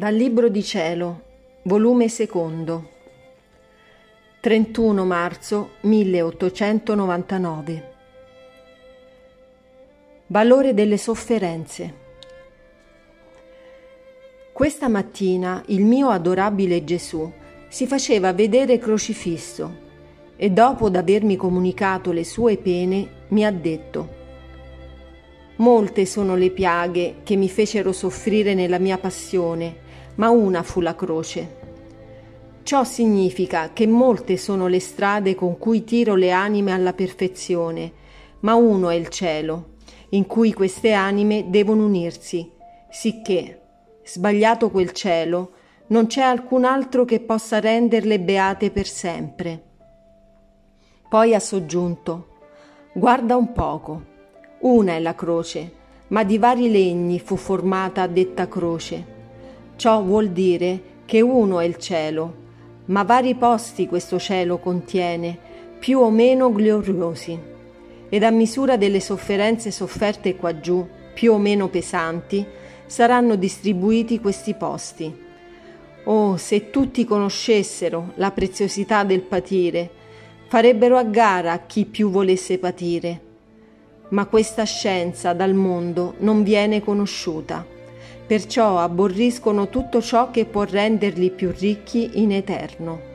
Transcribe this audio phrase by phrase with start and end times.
[0.00, 1.24] Dal Libro di Cielo,
[1.64, 2.88] volume secondo,
[4.40, 7.92] 31 marzo 1899.
[10.28, 11.94] Valore delle sofferenze.
[14.54, 17.30] Questa mattina il mio adorabile Gesù
[17.68, 19.70] si faceva vedere crocifisso
[20.34, 24.16] e dopo d'avermi comunicato le sue pene mi ha detto
[25.56, 29.88] Molte sono le piaghe che mi fecero soffrire nella mia passione
[30.20, 31.58] ma una fu la croce.
[32.62, 37.90] Ciò significa che molte sono le strade con cui tiro le anime alla perfezione,
[38.40, 39.76] ma uno è il cielo,
[40.10, 42.50] in cui queste anime devono unirsi,
[42.90, 43.60] sicché,
[44.04, 45.52] sbagliato quel cielo,
[45.86, 49.62] non c'è alcun altro che possa renderle beate per sempre.
[51.08, 52.26] Poi ha soggiunto,
[52.92, 54.02] guarda un poco,
[54.60, 55.72] una è la croce,
[56.08, 59.09] ma di vari legni fu formata detta croce
[59.80, 62.34] Ciò vuol dire che uno è il cielo,
[62.88, 65.38] ma vari posti questo cielo contiene,
[65.78, 67.38] più o meno gloriosi.
[68.10, 72.44] Ed a misura delle sofferenze sofferte qua giù, più o meno pesanti,
[72.84, 75.16] saranno distribuiti questi posti.
[76.04, 79.90] Oh, se tutti conoscessero la preziosità del patire,
[80.46, 83.20] farebbero a gara a chi più volesse patire.
[84.10, 87.78] Ma questa scienza dal mondo non viene conosciuta
[88.30, 93.09] perciò aborriscono tutto ciò che può renderli più ricchi in eterno.